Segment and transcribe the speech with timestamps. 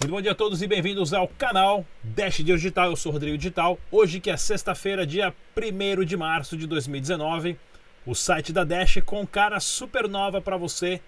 [0.00, 2.90] Muito bom dia a todos e bem-vindos ao canal Dash Digital.
[2.90, 3.76] Eu sou Rodrigo Digital.
[3.90, 7.58] Hoje que é sexta-feira, dia 1 de março de 2019,
[8.06, 11.00] o site da Dash com cara super nova para você,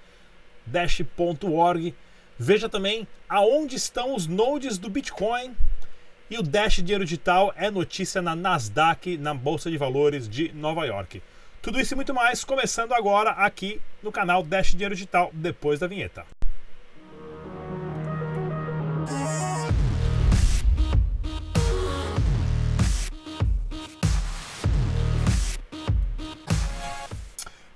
[0.67, 1.95] dash.org.
[2.37, 5.55] Veja também aonde estão os nodes do Bitcoin
[6.29, 10.85] e o Dash Dinheiro Digital é notícia na Nasdaq, na Bolsa de Valores de Nova
[10.85, 11.23] York.
[11.63, 15.87] Tudo isso e muito mais começando agora aqui no canal Dash Dinheiro Digital, depois da
[15.87, 16.40] vinheta.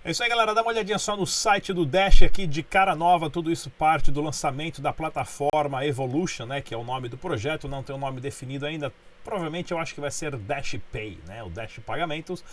[0.07, 0.55] É isso aí, galera.
[0.55, 3.31] Dá uma olhadinha só no site do Dash aqui de cara nova.
[3.31, 6.61] Tudo isso parte do lançamento da plataforma Evolution, né?
[6.61, 7.67] Que é o nome do projeto.
[7.67, 8.93] Não tem um nome definido ainda.
[9.25, 11.43] Provavelmente eu acho que vai ser Dash Pay, né?
[11.43, 12.45] O Dash Pagamentos.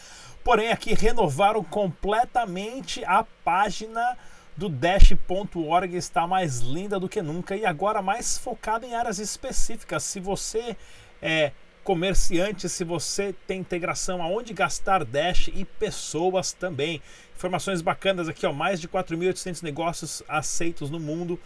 [0.46, 4.18] Porém, aqui renovaram completamente a página
[4.56, 5.94] do Dash.org.
[5.94, 10.06] Está mais linda do que nunca e agora mais focada em áreas específicas.
[10.06, 10.78] Se você
[11.22, 11.52] é
[11.84, 17.02] comerciante, se você tem integração aonde gastar Dash e pessoas também.
[17.36, 21.40] Informações bacanas aqui, ó, mais de 4.800 negócios aceitos no mundo,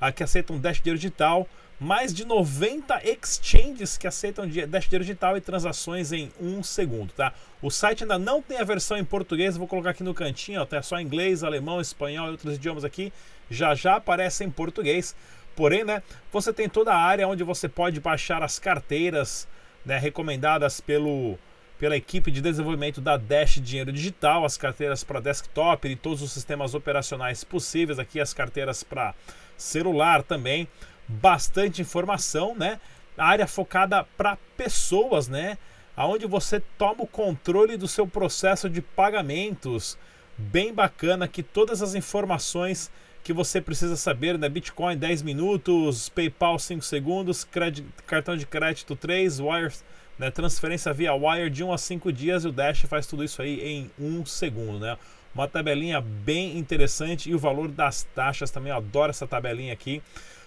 [0.00, 5.36] uh, que aceitam Dash Dinheiro Digital, mais de 90 exchanges que aceitam Dash Dinheiro Digital
[5.36, 7.32] e transações em um segundo, tá?
[7.62, 10.64] O site ainda não tem a versão em português, vou colocar aqui no cantinho, ó,
[10.64, 13.12] tá só inglês, alemão, espanhol e outros idiomas aqui,
[13.48, 15.14] já já aparece em português.
[15.54, 19.46] Porém, né, você tem toda a área onde você pode baixar as carteiras
[19.86, 21.38] né, recomendadas pelo
[21.78, 26.32] pela equipe de desenvolvimento da Dash Dinheiro Digital, as carteiras para desktop e todos os
[26.32, 29.14] sistemas operacionais possíveis, aqui as carteiras para
[29.58, 30.66] celular também,
[31.06, 32.80] bastante informação, né?
[33.16, 35.58] A área focada para pessoas, né?
[35.94, 39.98] Aonde você toma o controle do seu processo de pagamentos,
[40.36, 42.90] bem bacana que todas as informações
[43.26, 44.48] que você precisa saber, né?
[44.48, 49.84] Bitcoin 10 minutos, PayPal 5 segundos, crédito, cartão de crédito 3, Wires
[50.16, 50.30] né?
[50.30, 53.60] Transferência via wire de 1 a 5 dias e o Dash faz tudo isso aí
[53.60, 54.78] em um segundo.
[54.78, 54.96] Né?
[55.34, 58.70] Uma tabelinha bem interessante e o valor das taxas também.
[58.70, 60.00] Eu adoro essa tabelinha aqui.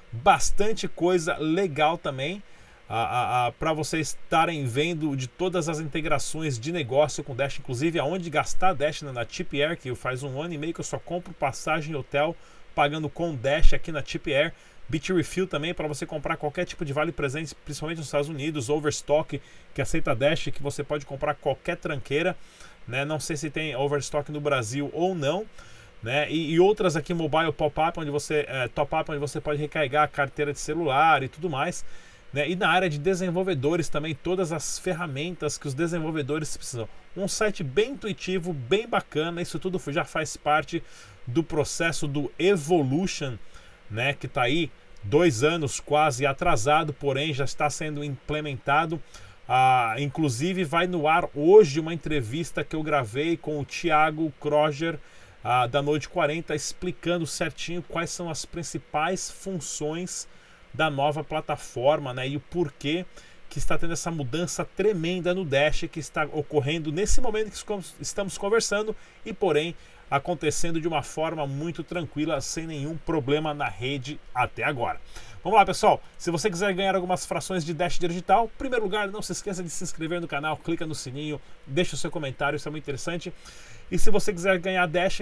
[0.10, 2.42] Bastante coisa legal também.
[3.60, 8.72] para vocês estarem vendo de todas as integrações de negócio com Dash, inclusive aonde gastar
[8.72, 11.34] Dash né, na Tip Air, que faz um ano e meio que eu só compro
[11.34, 12.34] passagem e hotel
[12.80, 14.54] pagando com Dash aqui na Tip Air.
[14.88, 19.42] Bitrefill também para você comprar qualquer tipo de vale presente, principalmente nos Estados Unidos, Overstock,
[19.76, 22.38] que aceita Dash, que você pode comprar qualquer tranqueira,
[22.88, 23.04] né?
[23.04, 25.46] Não sei se tem Overstock no Brasil ou não,
[26.02, 26.32] né?
[26.32, 30.08] E, e outras aqui mobile pop-up onde você é, top-up onde você pode recarregar a
[30.08, 31.84] carteira de celular e tudo mais.
[32.32, 32.50] Né?
[32.50, 36.88] E na área de desenvolvedores também, todas as ferramentas que os desenvolvedores precisam.
[37.18, 40.84] Um site bem intuitivo, bem bacana, isso tudo já faz parte
[41.26, 43.38] do processo do Evolution,
[43.90, 44.72] né, que está aí
[45.04, 49.02] dois anos quase atrasado, porém já está sendo implementado.
[49.48, 55.00] Ah, inclusive vai no ar hoje uma entrevista que eu gravei com o Thiago Kroger
[55.44, 60.28] ah, da Noite 40, explicando certinho quais são as principais funções
[60.74, 63.06] da nova plataforma né, e o porquê
[63.50, 68.38] que está tendo essa mudança tremenda no Dash que está ocorrendo nesse momento que estamos
[68.38, 69.76] conversando e porém
[70.10, 75.00] acontecendo de uma forma muito tranquila, sem nenhum problema na rede até agora.
[75.44, 76.02] Vamos lá, pessoal.
[76.18, 79.64] Se você quiser ganhar algumas frações de Dash Digital, em primeiro lugar, não se esqueça
[79.64, 82.84] de se inscrever no canal, clica no sininho, deixa o seu comentário, isso é muito
[82.84, 83.32] interessante.
[83.92, 85.22] E se você quiser ganhar Dash,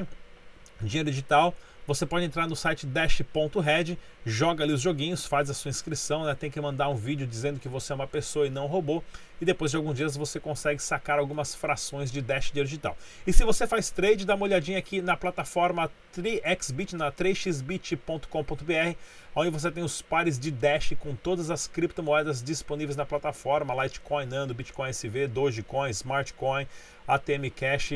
[0.82, 1.54] dinheiro digital,
[1.88, 6.36] você pode entrar no site dash.red, joga ali os joguinhos, faz a sua inscrição, né?
[6.36, 9.02] tem que mandar um vídeo dizendo que você é uma pessoa e não robô,
[9.40, 12.98] e depois de alguns dias você consegue sacar algumas frações de Dash digital.
[13.26, 18.98] E se você faz trade, dá uma olhadinha aqui na plataforma 3xbit, na 3xbit.com.br,
[19.34, 24.26] onde você tem os pares de Dash com todas as criptomoedas disponíveis na plataforma, Litecoin,
[24.26, 26.68] Nano, Bitcoin SV, Dogecoin, Smartcoin,
[27.08, 27.94] ATM Cash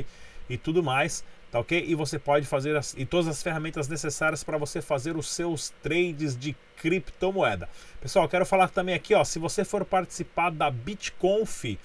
[0.49, 1.83] e tudo mais tá ok?
[1.85, 5.69] E você pode fazer as, e todas as ferramentas necessárias para você fazer os seus
[5.83, 7.67] trades de criptomoeda.
[7.99, 11.77] Pessoal, quero falar também aqui, ó, se você for participar da BitConf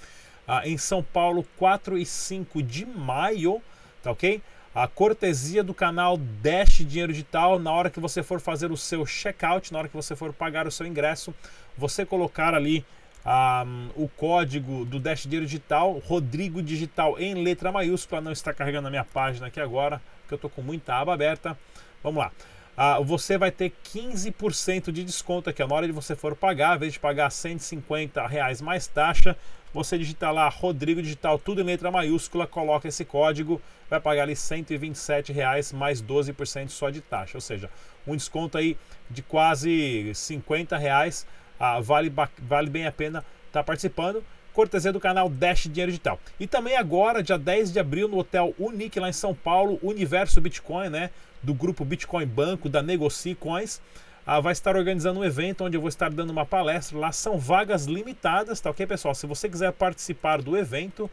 [0.46, 3.60] ah, em São Paulo, 4 e 5 de maio,
[4.02, 4.40] tá ok?
[4.72, 9.04] A cortesia do canal Dash Dinheiro Digital, na hora que você for fazer o seu
[9.04, 11.34] checkout, na hora que você for pagar o seu ingresso,
[11.76, 12.84] você colocar ali
[13.26, 18.84] um, o código do Dash Dinheiro Digital, Rodrigo Digital em letra maiúscula, não está carregando
[18.84, 21.58] na minha página aqui agora, porque eu estou com muita aba aberta.
[22.02, 22.30] Vamos lá.
[22.76, 25.64] Uh, você vai ter 15% de desconto aqui.
[25.64, 29.36] Na hora de você for pagar, ao invés de pagar 150 reais mais taxa,
[29.72, 34.36] você digita lá Rodrigo Digital, tudo em letra maiúscula, coloca esse código, vai pagar ali
[34.36, 37.70] 127 reais mais 12% só de taxa, ou seja,
[38.06, 38.76] um desconto aí
[39.10, 41.26] de quase 50 reais,
[41.58, 43.18] ah, vale, vale bem a pena
[43.48, 44.22] estar tá participando
[44.56, 46.18] cortesia do canal Dash Dinheiro Digital.
[46.40, 50.40] E também agora, dia 10 de abril, no Hotel Unique, lá em São Paulo, Universo
[50.40, 51.10] Bitcoin, né?
[51.42, 53.82] Do grupo Bitcoin Banco, da Negocie Coins.
[54.26, 57.12] Ah, vai estar organizando um evento onde eu vou estar dando uma palestra lá.
[57.12, 59.14] São vagas limitadas, tá ok, pessoal?
[59.14, 61.08] Se você quiser participar do evento,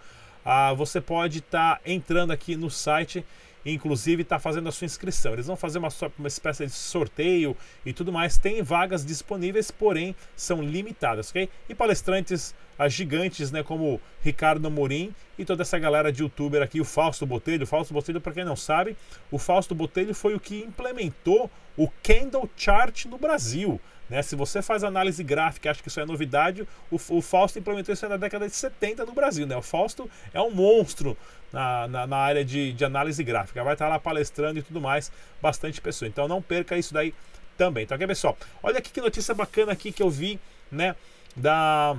[0.45, 3.25] ah, você pode estar tá entrando aqui no site
[3.65, 5.33] inclusive está fazendo a sua inscrição.
[5.33, 7.55] Eles vão fazer uma, uma espécie de sorteio
[7.85, 8.37] e tudo mais.
[8.37, 11.49] Tem vagas disponíveis, porém são limitadas, ok?
[11.69, 16.81] E palestrantes as gigantes, né, como Ricardo Morim e toda essa galera de youtuber aqui,
[16.81, 17.63] o Fausto Botelho.
[17.63, 18.97] O Fausto Botelho, para quem não sabe,
[19.31, 23.79] o Fausto Botelho foi o que implementou o Candle Chart no Brasil.
[24.09, 24.21] Né?
[24.21, 28.07] Se você faz análise gráfica acha que isso é novidade, o, o Fausto implementou isso
[28.07, 29.47] na década de 70 no Brasil.
[29.47, 29.55] Né?
[29.55, 31.17] O Fausto é um monstro
[31.51, 33.63] na, na, na área de, de, análise gráfica.
[33.63, 35.11] Vai estar lá palestrando e tudo mais,
[35.41, 36.09] bastante pessoa.
[36.09, 37.13] Então não perca isso daí
[37.57, 38.37] também, tá ok, pessoal?
[38.61, 40.39] Olha aqui que notícia bacana aqui que eu vi,
[40.71, 40.95] né,
[41.35, 41.95] da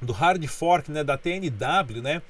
[0.00, 2.22] do hard fork, né, da TNW, né?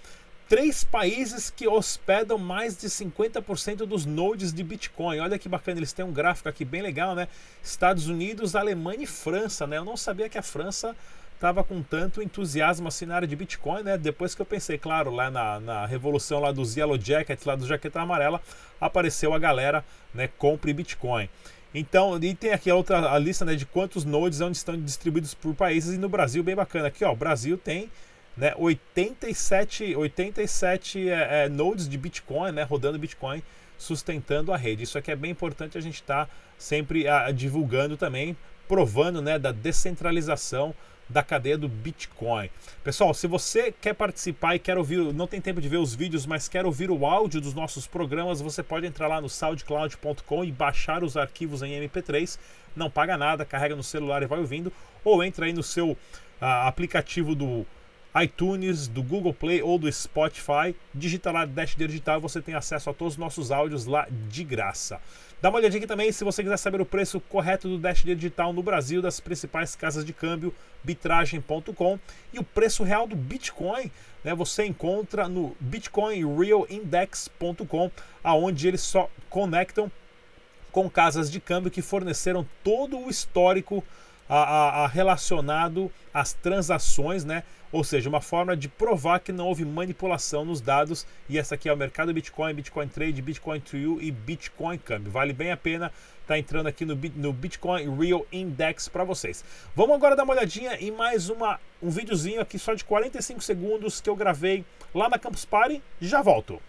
[0.48, 5.20] Três países que hospedam mais de 50% dos nodes de Bitcoin.
[5.20, 7.28] Olha que bacana, eles têm um gráfico aqui bem legal, né?
[7.62, 9.76] Estados Unidos, Alemanha e França, né?
[9.76, 10.96] Eu não sabia que a França
[11.34, 13.98] estava com tanto entusiasmo assim na área de Bitcoin, né?
[13.98, 17.66] Depois que eu pensei, claro, lá na, na revolução lá dos Yellow Jackets, lá do
[17.66, 18.40] Jaqueta Amarela,
[18.80, 19.84] apareceu a galera,
[20.14, 20.30] né?
[20.38, 21.28] Compre Bitcoin.
[21.74, 25.34] Então, e tem aqui a outra a lista né, de quantos nodes onde estão distribuídos
[25.34, 26.88] por países e no Brasil, bem bacana.
[26.88, 27.90] Aqui, ó, o Brasil tem
[28.38, 33.42] né, 87, 87 é, é, nodes de Bitcoin, né, rodando Bitcoin,
[33.76, 34.84] sustentando a rede.
[34.84, 38.36] Isso aqui é bem importante a gente estar tá sempre a, divulgando também,
[38.68, 40.72] provando né, da descentralização
[41.08, 42.50] da cadeia do Bitcoin.
[42.84, 46.26] Pessoal, se você quer participar e quer ouvir, não tem tempo de ver os vídeos,
[46.26, 50.52] mas quer ouvir o áudio dos nossos programas, você pode entrar lá no soundcloud.com e
[50.52, 52.38] baixar os arquivos em MP3.
[52.76, 55.96] Não paga nada, carrega no celular e vai ouvindo, ou entra aí no seu uh,
[56.66, 57.66] aplicativo do
[58.22, 62.88] iTunes, do Google Play ou do Spotify, digita lá Dash Digital e você tem acesso
[62.90, 65.00] a todos os nossos áudios lá de graça.
[65.40, 68.52] Dá uma olhadinha aqui também se você quiser saber o preço correto do Dash Digital
[68.52, 70.52] no Brasil, das principais casas de câmbio,
[70.82, 71.96] bitragem.com
[72.32, 73.88] e o preço real do Bitcoin,
[74.24, 77.90] né, você encontra no bitcoinrealindex.com,
[78.24, 79.88] aonde eles só conectam
[80.72, 83.84] com casas de câmbio que forneceram todo o histórico
[84.28, 87.42] a, a, a relacionado às transações, né?
[87.70, 91.06] Ou seja, uma forma de provar que não houve manipulação nos dados.
[91.28, 95.12] E essa aqui é o mercado Bitcoin, Bitcoin Trade, Bitcoin Trio e Bitcoin Câmbio.
[95.12, 95.92] Vale bem a pena
[96.22, 99.44] estar tá entrando aqui no, no Bitcoin Real Index para vocês.
[99.76, 104.00] Vamos agora dar uma olhadinha em mais uma, um videozinho aqui só de 45 segundos
[104.00, 104.64] que eu gravei
[104.94, 105.82] lá na Campus Party.
[106.00, 106.60] Já volto.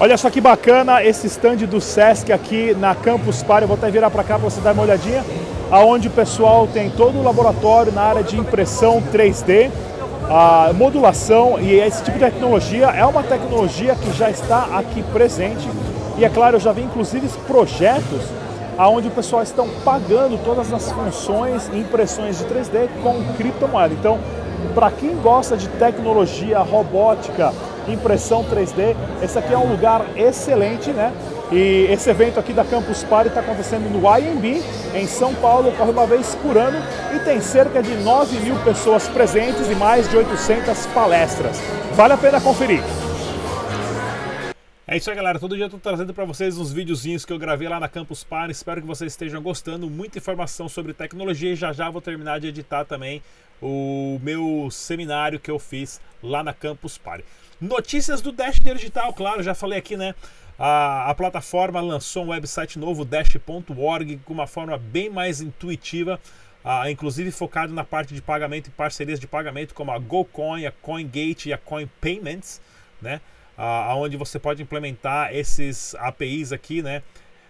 [0.00, 3.64] Olha só que bacana esse stand do Sesc aqui na Campus Party.
[3.64, 5.24] Eu vou até virar para cá para você dar uma olhadinha
[5.70, 9.70] aonde o pessoal tem todo o laboratório na área de impressão 3D,
[10.30, 15.68] a modulação e esse tipo de tecnologia é uma tecnologia que já está aqui presente
[16.18, 18.22] e é claro, eu já vi inclusive projetos
[18.76, 23.92] aonde o pessoal estão pagando todas as funções e impressões de 3D com criptomoeda.
[23.92, 24.18] Então,
[24.74, 27.52] para quem gosta de tecnologia, robótica,
[27.88, 31.12] impressão 3D, esse aqui é um lugar excelente, né?
[31.50, 34.62] E esse evento aqui da Campus Party está acontecendo no IMB,
[34.94, 36.78] em São Paulo, ocorre uma vez por ano
[37.16, 41.58] e tem cerca de 9 mil pessoas presentes e mais de 800 palestras.
[41.94, 42.82] Vale a pena conferir.
[44.86, 45.38] É isso aí, galera.
[45.38, 48.24] Todo dia eu tô trazendo para vocês uns videozinhos que eu gravei lá na Campus
[48.24, 48.52] Party.
[48.52, 49.88] Espero que vocês estejam gostando.
[49.88, 53.22] Muita informação sobre tecnologia e já já vou terminar de editar também
[53.60, 57.24] o meu seminário que eu fiz lá na Campus Party.
[57.60, 60.14] Notícias do Dash Digital, claro, já falei aqui, né?
[60.58, 66.20] A, a plataforma lançou um website novo, dash.org, com uma forma bem mais intuitiva,
[66.64, 70.72] uh, inclusive focado na parte de pagamento e parcerias de pagamento, como a GoCoin, a
[70.72, 72.60] CoinGate e a Coin Payments,
[73.00, 73.20] né?
[73.56, 77.02] Uh, onde você pode implementar esses APIs aqui, né?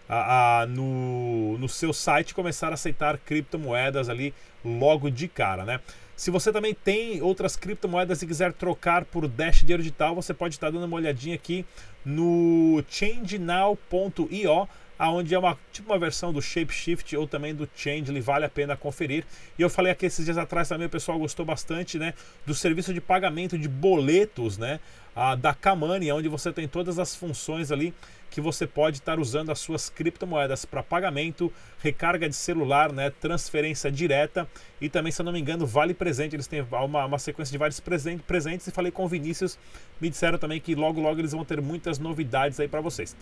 [0.08, 4.32] Uh, uh, no, no seu site começar a aceitar criptomoedas ali
[4.64, 5.80] logo de cara, né?
[6.16, 10.56] Se você também tem outras criptomoedas e quiser trocar por Dash Dinheiro Digital, você pode
[10.56, 11.64] estar dando uma olhadinha aqui
[12.04, 14.68] no changenow.io.
[14.98, 18.76] aonde é uma tipo uma versão do Shapeshift ou também do Changely, vale a pena
[18.76, 19.24] conferir.
[19.58, 22.14] E eu falei aqui esses dias atrás também, o pessoal gostou bastante, né,
[22.44, 24.80] do serviço de pagamento de boletos, né,
[25.14, 27.94] a, da Kamani, onde você tem todas as funções ali
[28.30, 31.52] que você pode estar usando as suas criptomoedas para pagamento,
[31.82, 34.46] recarga de celular, né, transferência direta
[34.80, 36.36] e também, se eu não me engano, vale presente.
[36.36, 39.58] Eles têm uma, uma sequência de vários presentes e falei com o Vinícius,
[40.00, 43.16] me disseram também que logo logo eles vão ter muitas novidades aí para vocês.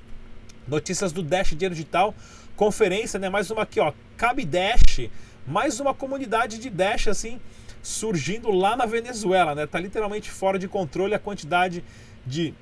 [0.66, 2.14] Notícias do Dash Dinheiro Digital,
[2.56, 3.28] conferência, né?
[3.28, 3.92] Mais uma aqui, ó.
[4.16, 5.08] Cabe Dash,
[5.46, 7.40] mais uma comunidade de Dash assim
[7.82, 9.64] surgindo lá na Venezuela, né?
[9.64, 11.84] Tá literalmente fora de controle a quantidade
[12.26, 12.52] de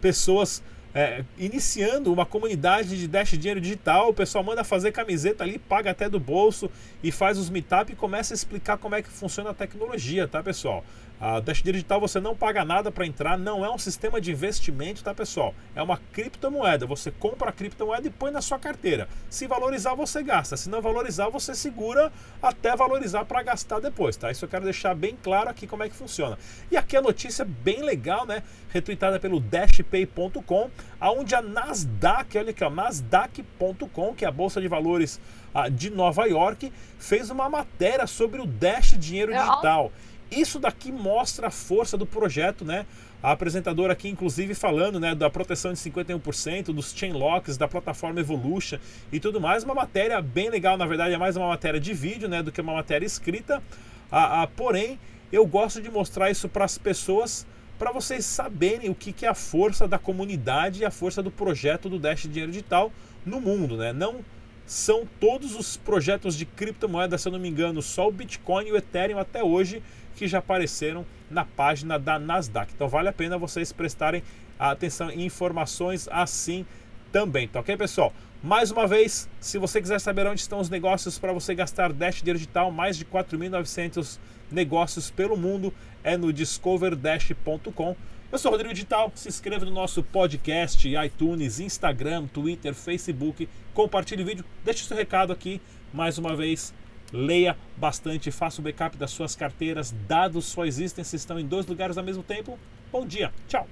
[0.00, 0.62] pessoas
[0.94, 4.08] é, iniciando uma comunidade de Dash Dinheiro Digital.
[4.08, 6.70] O pessoal manda fazer camiseta ali, paga até do bolso
[7.02, 10.42] e faz os meetup e começa a explicar como é que funciona a tecnologia, tá,
[10.42, 10.82] pessoal?
[11.18, 15.02] A Dash Digital você não paga nada para entrar, não é um sistema de investimento,
[15.02, 15.54] tá pessoal?
[15.74, 16.84] É uma criptomoeda.
[16.86, 19.08] Você compra a criptomoeda e põe na sua carteira.
[19.30, 20.56] Se valorizar, você gasta.
[20.56, 24.30] Se não valorizar, você segura até valorizar para gastar depois, tá?
[24.30, 26.38] Isso eu quero deixar bem claro aqui como é que funciona.
[26.70, 28.42] E aqui a notícia bem legal, né?
[28.68, 30.70] Retweetada pelo dashpay.com,
[31.00, 35.18] aonde a Nasdaq, olha aqui, ó, nasdaq.com, que é a bolsa de valores
[35.54, 39.90] ah, de Nova York, fez uma matéria sobre o Dash Dinheiro é, Digital.
[40.30, 42.84] Isso daqui mostra a força do projeto, né?
[43.22, 48.20] A apresentadora aqui, inclusive, falando né, da proteção de 51%, dos chain locks, da plataforma
[48.20, 48.78] Evolution
[49.10, 49.64] e tudo mais.
[49.64, 52.60] Uma matéria bem legal, na verdade, é mais uma matéria de vídeo né, do que
[52.60, 53.62] uma matéria escrita.
[54.10, 54.98] Ah, ah, porém,
[55.32, 57.46] eu gosto de mostrar isso para as pessoas,
[57.78, 61.30] para vocês saberem o que, que é a força da comunidade e a força do
[61.30, 62.92] projeto do Dash Dinheiro Digital
[63.24, 63.76] no mundo.
[63.76, 63.92] Né?
[63.92, 64.24] Não
[64.66, 68.72] são todos os projetos de criptomoeda, se eu não me engano, só o Bitcoin e
[68.72, 69.82] o Ethereum até hoje
[70.16, 72.72] que já apareceram na página da Nasdaq.
[72.74, 74.22] Então vale a pena vocês prestarem
[74.58, 76.66] atenção em informações assim
[77.12, 78.12] também, tá ok, pessoal?
[78.42, 82.22] Mais uma vez, se você quiser saber onde estão os negócios para você gastar Dash
[82.22, 84.18] digital, mais de 4.900
[84.50, 85.72] negócios pelo mundo
[86.04, 87.96] é no discoverdash.com.
[88.36, 94.26] Eu sou Rodrigo Digital, se inscreva no nosso podcast, iTunes, Instagram, Twitter, Facebook, compartilhe o
[94.26, 95.58] vídeo, deixe seu recado aqui
[95.90, 96.74] mais uma vez
[97.10, 101.64] Leia bastante, faça o backup das suas carteiras, dados só existem se estão em dois
[101.64, 102.58] lugares ao mesmo tempo.
[102.92, 103.66] Bom dia, tchau!